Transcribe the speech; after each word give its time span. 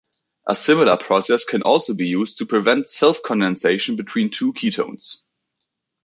A 0.47 0.55
similar 0.55 0.97
process 0.97 1.45
can 1.45 1.61
also 1.61 1.93
be 1.93 2.07
used 2.07 2.39
to 2.39 2.47
prevent 2.47 2.89
self-condensation 2.89 3.97
between 3.97 4.31
two 4.31 4.51
ketones. 4.51 5.17